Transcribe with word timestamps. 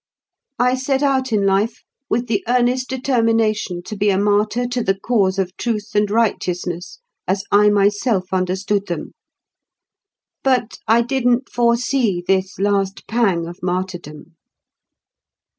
"I 0.57 0.73
set 0.73 1.03
out 1.03 1.31
in 1.31 1.45
life 1.45 1.83
with 2.09 2.25
the 2.25 2.43
earnest 2.47 2.89
determination 2.89 3.83
to 3.83 3.95
be 3.95 4.09
a 4.09 4.17
martyr 4.17 4.65
to 4.65 4.83
the 4.83 4.97
cause 4.99 5.37
of 5.37 5.55
truth 5.57 5.93
and 5.93 6.09
righteousness, 6.09 6.97
as 7.27 7.43
I 7.51 7.69
myself 7.69 8.33
understood 8.33 8.87
them. 8.87 9.11
But 10.43 10.79
I 10.87 11.03
didn't 11.03 11.49
foresee 11.49 12.23
this 12.25 12.57
last 12.57 13.07
pang 13.07 13.45
of 13.45 13.59
martyrdom. 13.61 14.37